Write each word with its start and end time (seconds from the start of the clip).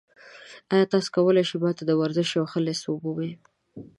ایا 0.71 0.85
تاسو 0.91 1.09
کولی 1.15 1.43
شئ 1.49 1.57
ما 1.63 1.71
ته 1.77 1.83
د 1.85 1.91
ورزش 2.01 2.29
یو 2.37 2.45
ښه 2.51 2.59
لیست 2.65 2.83
ومومئ؟ 2.87 3.31